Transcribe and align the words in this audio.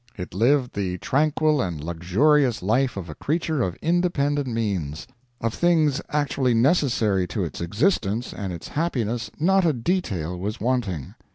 "It 0.17 0.33
lived 0.33 0.73
the 0.73 0.97
tranquil 0.97 1.61
and 1.61 1.79
luxurious 1.83 2.63
life 2.63 2.97
of 2.97 3.07
a 3.07 3.13
creature 3.13 3.61
of 3.61 3.75
independent 3.83 4.47
means. 4.47 5.05
Of 5.39 5.53
things 5.53 6.01
actually 6.09 6.55
necessary 6.55 7.27
to 7.27 7.43
its 7.43 7.61
existence 7.61 8.33
and 8.33 8.51
its 8.51 8.69
happiness 8.69 9.29
not 9.39 9.63
a 9.63 9.73
detail 9.73 10.39
was 10.39 10.59
wanting. 10.59 11.13